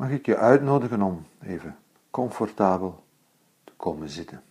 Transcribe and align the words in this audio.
mag 0.00 0.10
ik 0.10 0.26
je 0.26 0.36
uitnodigen 0.36 1.02
om 1.02 1.26
even 1.40 1.78
comfortabel 2.10 3.04
te 3.64 3.72
komen 3.76 4.08
zitten. 4.08 4.42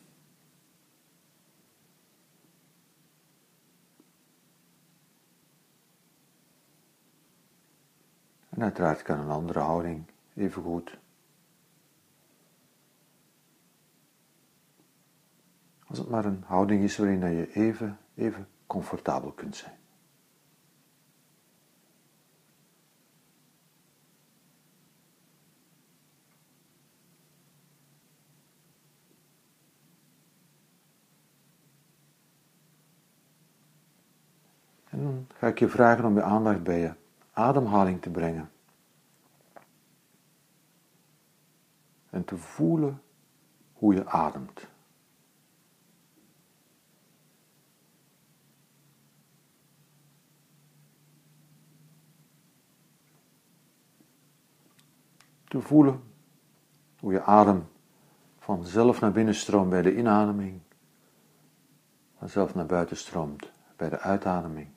En 8.49 8.63
uiteraard 8.63 9.01
kan 9.01 9.19
een 9.19 9.29
andere 9.29 9.59
houding 9.59 10.05
even 10.33 10.63
goed. 10.63 10.97
Als 15.87 15.97
het 15.97 16.09
maar 16.09 16.25
een 16.25 16.43
houding 16.45 16.83
is 16.83 16.97
waarin 16.97 17.35
je 17.35 17.53
even, 17.53 17.99
even 18.15 18.47
comfortabel 18.67 19.31
kunt 19.31 19.55
zijn. 19.55 19.78
Ga 35.27 35.47
ik 35.47 35.59
je 35.59 35.69
vragen 35.69 36.05
om 36.05 36.15
je 36.15 36.23
aandacht 36.23 36.63
bij 36.63 36.79
je 36.79 36.93
ademhaling 37.33 38.01
te 38.01 38.09
brengen. 38.09 38.51
En 42.09 42.25
te 42.25 42.37
voelen 42.37 43.01
hoe 43.73 43.93
je 43.93 44.05
ademt. 44.05 44.67
Te 55.47 55.61
voelen 55.61 56.03
hoe 56.99 57.11
je 57.11 57.23
adem 57.23 57.67
vanzelf 58.37 58.99
naar 58.99 59.11
binnen 59.11 59.35
stroomt 59.35 59.69
bij 59.69 59.81
de 59.81 59.95
inademing, 59.95 60.59
vanzelf 62.17 62.55
naar 62.55 62.65
buiten 62.65 62.97
stroomt 62.97 63.51
bij 63.75 63.89
de 63.89 63.99
uitademing. 63.99 64.67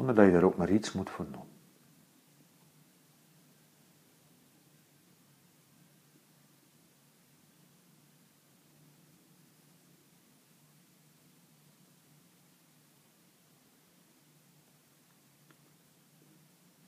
Zonder 0.00 0.24
dat 0.24 0.32
je 0.32 0.38
er 0.38 0.44
ook 0.44 0.56
maar 0.56 0.70
iets 0.70 0.92
moet 0.92 1.10
voor 1.10 1.26
doen. 1.30 1.48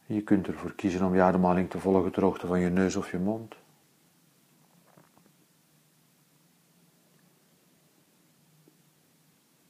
Je 0.06 0.22
kunt 0.22 0.46
ervoor 0.46 0.74
kiezen 0.74 1.06
om 1.06 1.14
je 1.14 1.22
ademhaling 1.22 1.70
te 1.70 1.78
volgen 1.78 2.12
ter 2.12 2.22
hoogte 2.22 2.46
van 2.46 2.60
je 2.60 2.68
neus 2.68 2.96
of 2.96 3.10
je 3.10 3.18
mond. 3.18 3.56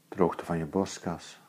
Ter 0.08 0.20
hoogte 0.20 0.44
van 0.44 0.58
je 0.58 0.66
borstkas. 0.66 1.41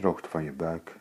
Droogte 0.00 0.28
van 0.28 0.44
je 0.44 0.52
buik. 0.52 0.98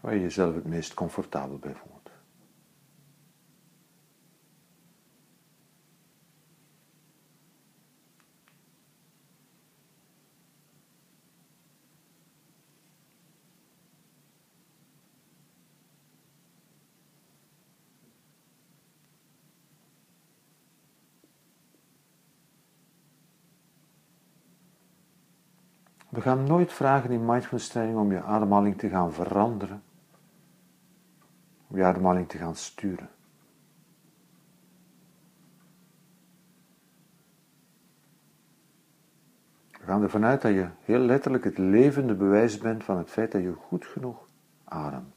Waar 0.00 0.14
je 0.14 0.20
jezelf 0.20 0.54
het 0.54 0.64
meest 0.64 0.94
comfortabel 0.94 1.58
bij 1.58 1.74
voelt. 1.74 2.15
We 26.16 26.22
gaan 26.22 26.46
nooit 26.46 26.72
vragen 26.72 27.10
in 27.10 27.24
mindfulness 27.24 27.68
training 27.68 27.98
om 27.98 28.12
je 28.12 28.22
ademhaling 28.22 28.78
te 28.78 28.88
gaan 28.88 29.12
veranderen, 29.12 29.82
om 31.66 31.76
je 31.76 31.84
ademhaling 31.84 32.28
te 32.28 32.38
gaan 32.38 32.54
sturen. 32.54 33.08
We 39.70 39.84
gaan 39.84 40.02
ervan 40.02 40.24
uit 40.24 40.42
dat 40.42 40.52
je 40.52 40.68
heel 40.80 40.98
letterlijk 40.98 41.44
het 41.44 41.58
levende 41.58 42.14
bewijs 42.14 42.58
bent 42.58 42.84
van 42.84 42.98
het 42.98 43.10
feit 43.10 43.32
dat 43.32 43.42
je 43.42 43.52
goed 43.52 43.86
genoeg 43.86 44.26
ademt. 44.64 45.15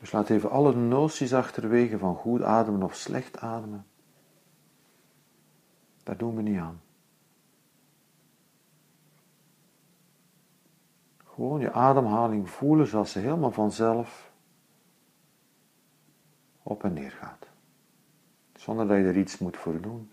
Dus 0.00 0.12
laat 0.12 0.30
even 0.30 0.50
alle 0.50 0.74
noties 0.74 1.34
achterwege 1.34 1.98
van 1.98 2.14
goed 2.14 2.42
ademen 2.42 2.82
of 2.82 2.94
slecht 2.94 3.38
ademen. 3.38 3.86
Daar 6.02 6.16
doen 6.16 6.36
we 6.36 6.42
niet 6.42 6.58
aan. 6.58 6.80
Gewoon 11.24 11.60
je 11.60 11.72
ademhaling 11.72 12.50
voelen 12.50 12.86
zoals 12.86 13.12
ze 13.12 13.18
helemaal 13.18 13.50
vanzelf 13.50 14.32
op 16.62 16.84
en 16.84 16.92
neer 16.92 17.10
gaat. 17.10 17.48
Zonder 18.54 18.86
dat 18.86 18.96
je 18.96 19.04
er 19.04 19.18
iets 19.18 19.38
moet 19.38 19.56
voor 19.56 19.80
doen. 19.80 20.10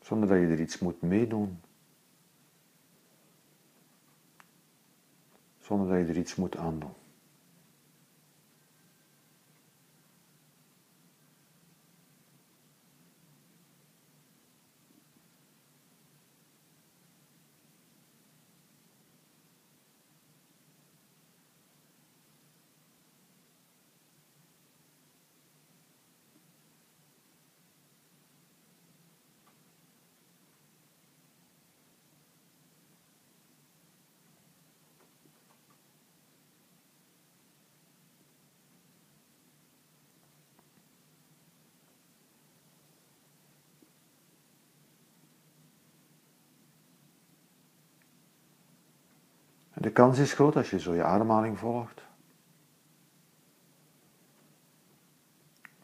Zonder 0.00 0.28
dat 0.28 0.38
je 0.38 0.46
er 0.46 0.60
iets 0.60 0.78
moet 0.78 1.02
meedoen. 1.02 1.60
Zonder 5.70 5.88
dat 5.88 6.06
je 6.06 6.12
er 6.12 6.18
iets 6.18 6.36
moet 6.36 6.56
aandoen. 6.56 6.99
De 49.80 49.92
kans 49.92 50.18
is 50.18 50.32
groot 50.32 50.56
als 50.56 50.70
je 50.70 50.78
zo 50.78 50.94
je 50.94 51.04
ademhaling 51.04 51.58
volgt. 51.58 52.02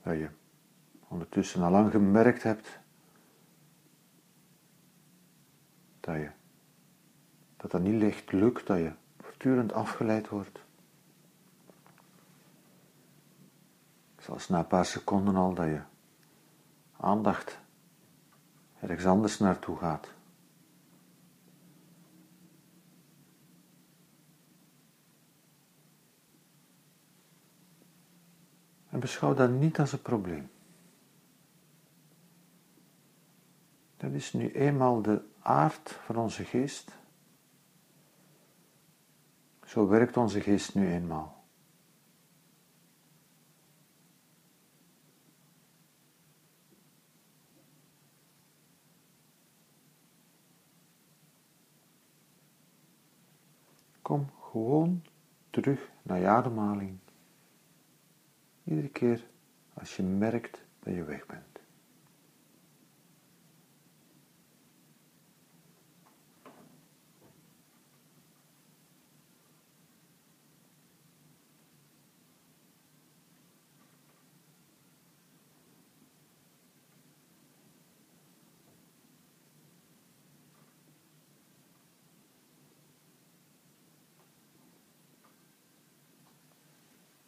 Dat 0.02 0.14
je 0.14 0.28
ondertussen 1.08 1.62
al 1.62 1.70
lang 1.70 1.90
gemerkt 1.90 2.42
hebt 2.42 2.78
dat 6.00 6.14
je 6.14 6.30
dat 7.56 7.70
dat 7.70 7.80
niet 7.80 8.02
licht 8.02 8.32
lukt, 8.32 8.66
dat 8.66 8.78
je 8.78 8.92
voortdurend 9.20 9.72
afgeleid 9.72 10.28
wordt. 10.28 10.60
Zelfs 14.18 14.48
na 14.48 14.58
een 14.58 14.66
paar 14.66 14.86
seconden 14.86 15.36
al 15.36 15.54
dat 15.54 15.66
je 15.66 15.80
aandacht 16.96 17.58
ergens 18.80 19.06
anders 19.06 19.38
naartoe 19.38 19.76
gaat. 19.76 20.15
En 28.96 29.02
beschouw 29.02 29.34
dat 29.34 29.50
niet 29.50 29.78
als 29.78 29.92
een 29.92 30.02
probleem. 30.02 30.50
Dat 33.96 34.12
is 34.12 34.32
nu 34.32 34.52
eenmaal 34.52 35.02
de 35.02 35.22
aard 35.40 35.90
van 35.90 36.16
onze 36.16 36.44
geest. 36.44 36.98
Zo 39.64 39.88
werkt 39.88 40.16
onze 40.16 40.40
geest 40.40 40.74
nu 40.74 40.92
eenmaal. 40.92 41.44
Kom 54.02 54.30
gewoon 54.40 55.02
terug 55.50 55.90
naar 56.02 56.18
je 56.18 56.26
ademhaling. 56.26 56.98
Iedere 58.66 58.88
keer 58.88 59.26
als 59.74 59.96
je 59.96 60.02
merkt 60.02 60.64
dat 60.78 60.94
je 60.94 61.04
weg 61.04 61.26
bent. 61.26 61.55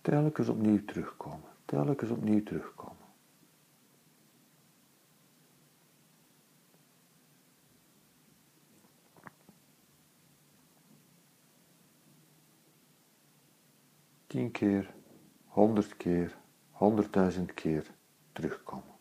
Telkens 0.09 0.49
opnieuw 0.49 0.85
terugkomen. 0.85 1.51
Telkens 1.65 2.11
opnieuw 2.11 2.43
terugkomen. 2.43 3.07
Tien 14.27 14.51
keer, 14.51 14.95
honderd 15.47 15.97
keer, 15.97 16.37
honderdduizend 16.71 17.55
keer 17.55 17.95
terugkomen. 18.33 18.98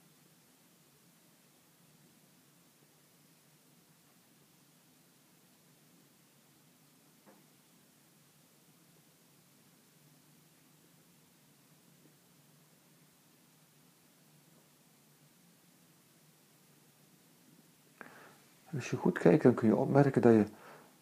Als 18.78 18.90
je 18.90 18.96
goed 18.96 19.20
kijkt, 19.20 19.44
dan 19.44 19.54
kun 19.54 19.68
je 19.68 19.76
opmerken 19.76 20.22
dat 20.22 20.34
je 20.34 20.46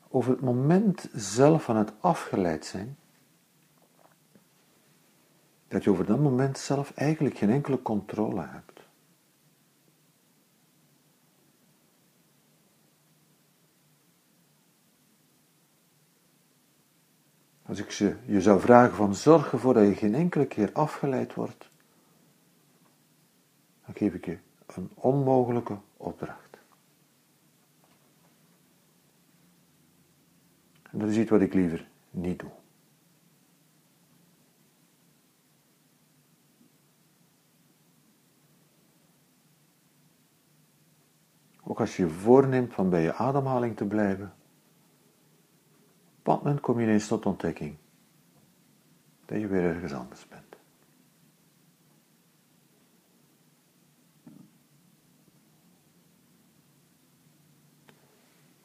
over 0.09 0.31
het 0.31 0.41
moment 0.41 1.09
zelf 1.13 1.63
van 1.63 1.75
het 1.75 1.93
afgeleid 1.99 2.65
zijn, 2.65 2.97
dat 5.67 5.83
je 5.83 5.89
over 5.89 6.05
dat 6.05 6.19
moment 6.19 6.57
zelf 6.57 6.91
eigenlijk 6.95 7.37
geen 7.37 7.49
enkele 7.49 7.81
controle 7.81 8.45
hebt. 8.45 8.83
Als 17.65 17.79
ik 17.79 17.91
je, 17.91 18.15
je 18.25 18.41
zou 18.41 18.59
vragen 18.59 18.95
van 18.95 19.15
zorg 19.15 19.51
ervoor 19.51 19.73
dat 19.73 19.87
je 19.87 19.95
geen 19.95 20.15
enkele 20.15 20.45
keer 20.45 20.69
afgeleid 20.73 21.33
wordt, 21.33 21.69
dan 23.85 23.95
geef 23.95 24.13
ik 24.13 24.25
je 24.25 24.37
een 24.75 24.91
onmogelijke 24.93 25.77
opdracht. 25.97 26.44
En 30.95 31.01
dat 31.01 31.09
is 31.09 31.17
iets 31.17 31.29
wat 31.29 31.41
ik 31.41 31.53
liever 31.53 31.87
niet 32.09 32.39
doe. 32.39 32.49
Ook 41.63 41.79
als 41.79 41.97
je 41.97 42.03
je 42.03 42.09
voorneemt 42.09 42.73
van 42.73 42.89
bij 42.89 43.01
je 43.01 43.13
ademhaling 43.13 43.75
te 43.77 43.85
blijven, 43.85 44.33
op 46.17 46.25
dat 46.25 46.43
moment 46.43 46.59
kom 46.61 46.79
je 46.79 46.85
ineens 46.85 47.07
tot 47.07 47.25
ontdekking 47.25 47.75
dat 49.25 49.39
je 49.39 49.47
weer 49.47 49.63
ergens 49.63 49.93
anders 49.93 50.27
bent. 50.27 50.55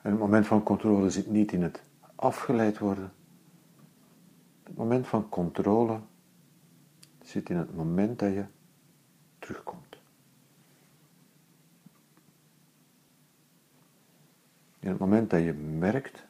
En 0.02 0.10
het 0.10 0.18
moment 0.18 0.46
van 0.46 0.62
controle 0.62 1.10
zit 1.10 1.30
niet 1.30 1.52
in 1.52 1.62
het 1.62 1.88
afgeleid 2.20 2.78
worden. 2.78 3.12
Het 4.62 4.76
moment 4.76 5.06
van 5.06 5.28
controle 5.28 6.00
zit 7.22 7.50
in 7.50 7.56
het 7.56 7.74
moment 7.74 8.18
dat 8.18 8.32
je 8.32 8.44
terugkomt. 9.38 9.98
In 14.78 14.88
het 14.88 14.98
moment 14.98 15.30
dat 15.30 15.42
je 15.42 15.52
merkt 15.52 16.26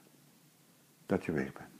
dat 1.06 1.24
je 1.24 1.32
weg 1.32 1.52
bent. 1.52 1.79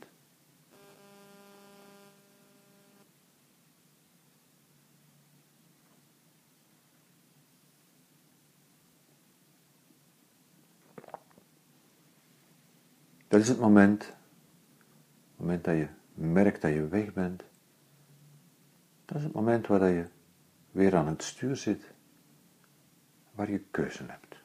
Dat 13.31 13.39
is 13.39 13.47
het 13.47 13.59
moment, 13.59 14.03
het 14.03 15.37
moment 15.37 15.63
dat 15.63 15.75
je 15.75 15.87
merkt 16.13 16.61
dat 16.61 16.73
je 16.73 16.87
weg 16.87 17.13
bent. 17.13 17.43
Dat 19.05 19.17
is 19.17 19.23
het 19.23 19.33
moment 19.33 19.67
waar 19.67 19.89
je 19.89 20.05
weer 20.71 20.95
aan 20.95 21.07
het 21.07 21.23
stuur 21.23 21.55
zit, 21.55 21.93
waar 23.31 23.51
je 23.51 23.59
keuze 23.59 24.03
hebt. 24.07 24.43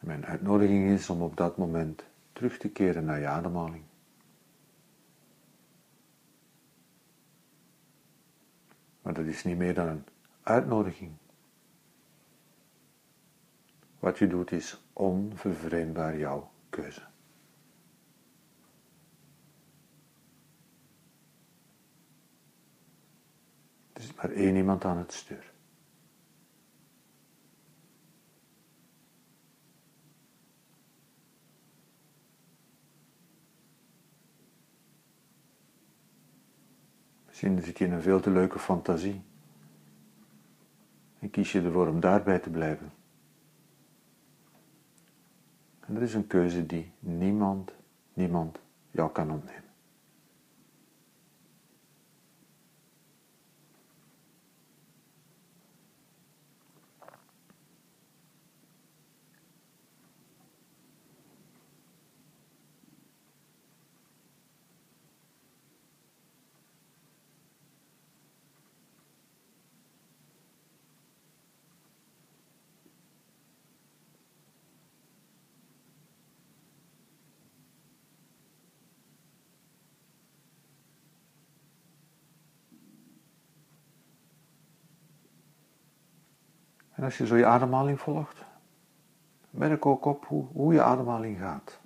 mijn 0.00 0.26
uitnodiging 0.26 0.90
is 0.90 1.10
om 1.10 1.22
op 1.22 1.36
dat 1.36 1.56
moment 1.56 2.04
terug 2.32 2.58
te 2.58 2.68
keren 2.68 3.04
naar 3.04 3.20
je 3.20 3.26
ademhaling. 3.26 3.84
Maar 9.02 9.14
dat 9.14 9.24
is 9.24 9.44
niet 9.44 9.56
meer 9.56 9.74
dan 9.74 9.88
een 9.88 10.04
uitnodiging. 10.44 11.12
Wat 13.98 14.18
je 14.18 14.26
doet 14.26 14.52
is 14.52 14.84
onvervreemdbaar 14.92 16.18
jouw 16.18 16.50
keuze. 16.68 17.02
Er 23.92 24.00
is 24.00 24.14
maar 24.14 24.30
één 24.30 24.56
iemand 24.56 24.84
aan 24.84 24.96
het 24.96 25.12
stuur. 25.12 25.52
Misschien 37.26 37.62
zit 37.62 37.78
je 37.78 37.84
in 37.84 37.92
een 37.92 38.02
veel 38.02 38.20
te 38.20 38.30
leuke 38.30 38.58
fantasie. 38.58 39.22
En 41.24 41.30
kies 41.30 41.52
je 41.52 41.62
ervoor 41.62 41.86
om 41.88 42.00
daarbij 42.00 42.38
te 42.38 42.50
blijven. 42.50 42.92
En 45.80 45.96
er 45.96 46.02
is 46.02 46.14
een 46.14 46.26
keuze 46.26 46.66
die 46.66 46.92
niemand, 46.98 47.72
niemand 48.14 48.58
jou 48.90 49.12
kan 49.12 49.30
ontnemen. 49.30 49.63
En 87.04 87.10
als 87.10 87.18
je 87.18 87.26
zo 87.26 87.36
je 87.36 87.46
ademhaling 87.46 88.00
volgt, 88.00 88.44
merk 89.50 89.86
ook 89.86 90.04
op 90.04 90.24
hoe, 90.24 90.44
hoe 90.44 90.72
je 90.72 90.82
ademhaling 90.82 91.38
gaat. 91.38 91.80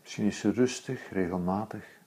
Misschien 0.00 0.24
is 0.24 0.38
ze 0.38 0.50
rustig, 0.50 1.10
regelmatig. 1.10 2.00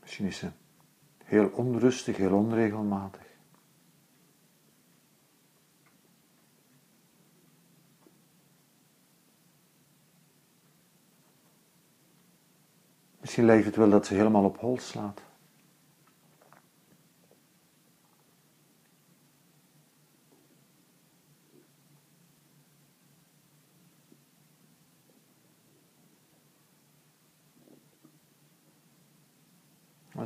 Misschien 0.00 0.26
is 0.26 0.36
ze 0.38 0.50
heel 1.24 1.48
onrustig, 1.48 2.16
heel 2.16 2.34
onregelmatig. 2.34 3.31
Misschien 13.22 13.44
lijkt 13.44 13.64
het 13.64 13.76
wel 13.76 13.90
dat 13.90 14.06
ze 14.06 14.14
helemaal 14.14 14.44
op 14.44 14.58
hol 14.58 14.78
slaat. 14.78 15.22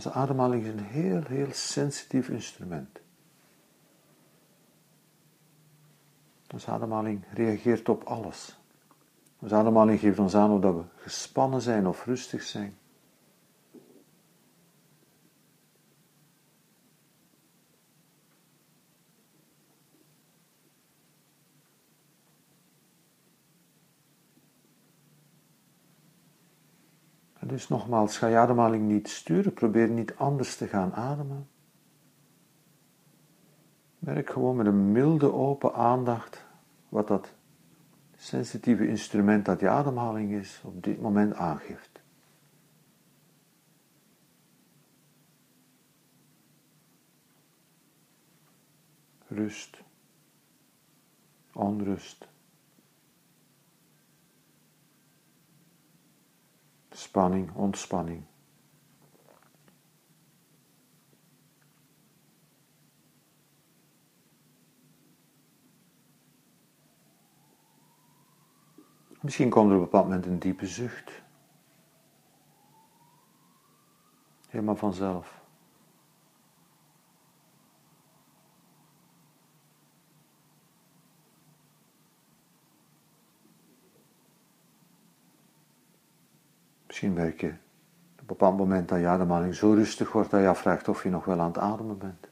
de 0.03 0.13
ademhaling 0.13 0.63
is 0.63 0.69
een 0.69 0.85
heel, 0.85 1.23
heel 1.27 1.49
sensitief 1.53 2.29
instrument. 2.29 3.01
Onze 6.53 6.71
ademhaling 6.71 7.25
reageert 7.33 7.89
op 7.89 8.03
alles. 8.05 8.59
Onze 9.39 9.55
ademhaling 9.55 10.01
geeft 10.01 10.19
ons 10.19 10.35
aan 10.35 10.51
of 10.51 10.61
dat 10.61 10.75
we 10.75 10.83
gespannen 10.97 11.63
zijn 11.63 11.87
of 11.87 12.05
rustig 12.05 12.43
zijn. 12.43 12.77
Dus 27.57 27.69
nogmaals, 27.69 28.19
ga 28.19 28.27
je 28.27 28.37
ademhaling 28.37 28.89
niet 28.89 29.09
sturen, 29.09 29.53
probeer 29.53 29.89
niet 29.89 30.17
anders 30.17 30.57
te 30.57 30.67
gaan 30.67 30.95
ademen. 30.95 31.49
Merk 33.99 34.31
gewoon 34.31 34.57
met 34.57 34.67
een 34.67 34.93
milde 34.93 35.33
open 35.33 35.75
aandacht 35.75 36.45
wat 36.89 37.09
dat 37.09 37.33
sensitieve 38.17 38.89
instrument 38.89 39.45
dat 39.45 39.61
je 39.61 39.69
ademhaling 39.69 40.33
is 40.33 40.61
op 40.65 40.83
dit 40.83 41.01
moment 41.01 41.35
aangeeft. 41.35 42.03
Rust, 49.29 49.83
onrust. 51.53 52.29
Spanning, 56.97 57.55
ontspanning. 57.55 58.25
Misschien 69.21 69.51
komt 69.51 69.71
er 69.71 69.77
op 69.77 69.79
een 69.79 69.85
bepaald 69.85 70.05
moment 70.05 70.27
een 70.27 70.39
diepe 70.39 70.67
zucht. 70.67 71.23
Helemaal 74.49 74.77
vanzelf. 74.77 75.46
Misschien 86.97 87.17
merk 87.17 87.41
je 87.41 87.47
op 88.13 88.21
een 88.21 88.27
bepaald 88.27 88.57
moment 88.57 88.89
dat 88.89 88.99
je 88.99 89.07
ademhaling 89.07 89.55
zo 89.55 89.73
rustig 89.73 90.13
wordt 90.13 90.31
dat 90.31 90.41
je 90.41 90.49
afvraagt 90.49 90.89
of 90.89 91.03
je 91.03 91.11
nog 91.11 91.25
wel 91.25 91.41
aan 91.41 91.47
het 91.47 91.59
ademen 91.59 91.99
bent. 91.99 92.29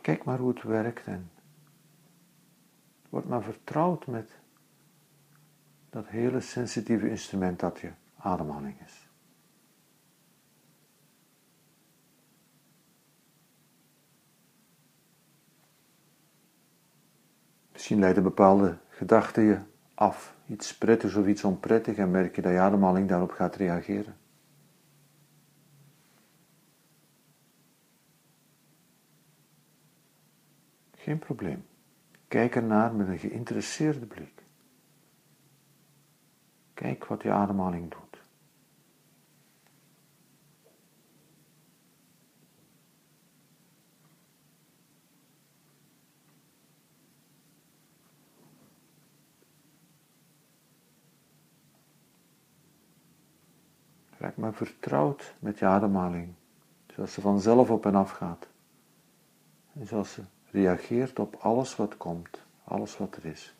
Kijk 0.00 0.24
maar 0.24 0.38
hoe 0.38 0.48
het 0.48 0.62
werkt 0.62 1.06
en 1.06 1.30
word 3.08 3.28
maar 3.28 3.42
vertrouwd 3.42 4.06
met 4.06 4.30
dat 5.90 6.06
hele 6.08 6.40
sensitieve 6.40 7.08
instrument 7.08 7.60
dat 7.60 7.80
je 7.80 7.90
ademhaling 8.16 8.80
is. 8.84 9.08
Misschien 17.72 17.98
leiden 17.98 18.22
bepaalde 18.22 18.78
gedachten 18.88 19.42
je 19.42 19.74
af 19.96 20.34
iets 20.46 20.76
prettigs 20.78 21.14
of 21.14 21.26
iets 21.26 21.44
onprettig 21.44 21.96
en 21.96 22.10
merk 22.10 22.36
je 22.36 22.42
dat 22.42 22.52
je 22.52 22.58
ademhaling 22.58 23.08
daarop 23.08 23.30
gaat 23.30 23.56
reageren. 23.56 24.16
Geen 30.94 31.18
probleem. 31.18 31.64
Kijk 32.28 32.56
ernaar 32.56 32.94
met 32.94 33.08
een 33.08 33.18
geïnteresseerde 33.18 34.06
blik. 34.06 34.42
Kijk 36.74 37.06
wat 37.06 37.22
je 37.22 37.30
ademhaling 37.30 37.90
doet. 37.90 38.05
Maar 54.46 54.54
vertrouwd 54.54 55.34
met 55.38 55.58
je 55.58 55.64
ademhaling, 55.64 56.34
zoals 56.86 57.12
ze 57.12 57.20
vanzelf 57.20 57.70
op 57.70 57.86
en 57.86 57.94
af 57.94 58.10
gaat. 58.10 58.48
En 59.72 59.86
zoals 59.86 60.12
ze 60.12 60.22
reageert 60.50 61.18
op 61.18 61.36
alles 61.40 61.76
wat 61.76 61.96
komt, 61.96 62.42
alles 62.64 62.96
wat 62.96 63.16
er 63.16 63.24
is. 63.24 63.55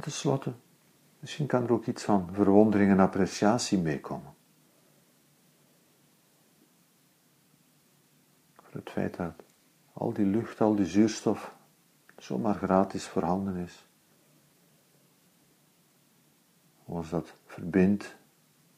En 0.00 0.06
tenslotte, 0.06 0.52
misschien 1.18 1.46
kan 1.46 1.62
er 1.62 1.72
ook 1.72 1.86
iets 1.86 2.02
van 2.02 2.28
verwondering 2.32 2.90
en 2.90 3.00
appreciatie 3.00 3.78
meekomen. 3.78 4.34
Voor 8.54 8.80
het 8.80 8.90
feit 8.90 9.16
dat 9.16 9.32
al 9.92 10.12
die 10.12 10.26
lucht, 10.26 10.60
al 10.60 10.74
die 10.74 10.86
zuurstof 10.86 11.54
zomaar 12.16 12.54
gratis 12.54 13.06
voorhanden 13.06 13.56
is. 13.56 13.88
Ons 16.84 17.10
dat 17.10 17.34
verbindt 17.46 18.16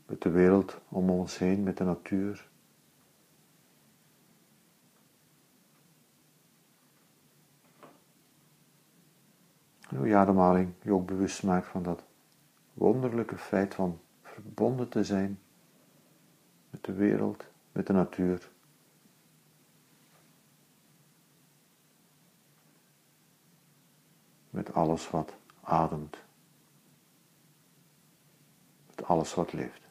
met 0.07 0.23
de 0.23 0.31
wereld 0.31 0.81
om 0.89 1.11
ons 1.11 1.39
heen, 1.39 1.63
met 1.63 1.77
de 1.77 1.85
natuur. 1.85 2.49
En 9.93 9.99
hoe 9.99 10.07
je 10.07 10.17
ademhaling 10.17 10.73
je 10.83 10.93
ook 10.93 11.07
bewust 11.07 11.43
maakt 11.43 11.67
van 11.67 11.83
dat 11.83 12.05
wonderlijke 12.75 13.39
feit 13.39 13.75
van 13.75 14.01
verbonden 14.23 14.89
te 14.89 15.05
zijn 15.05 15.39
met 16.71 16.85
de 16.85 16.93
wereld, 16.93 17.45
met 17.73 17.87
de 17.87 17.93
natuur. 17.93 18.51
Met 24.51 24.75
alles 24.75 25.11
wat 25.11 25.35
ademt. 25.61 26.17
Met 28.87 29.05
alles 29.05 29.35
wat 29.35 29.53
leeft. 29.53 29.82